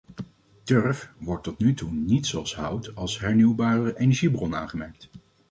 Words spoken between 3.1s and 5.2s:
hernieuwbare energiebron aangemerkt.